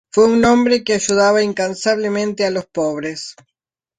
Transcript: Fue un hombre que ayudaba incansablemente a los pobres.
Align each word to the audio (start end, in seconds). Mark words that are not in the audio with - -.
Fue 0.11 0.25
un 0.25 0.43
hombre 0.45 0.83
que 0.83 0.95
ayudaba 0.95 1.43
incansablemente 1.43 2.43
a 2.43 2.49
los 2.49 2.65
pobres. 2.65 3.35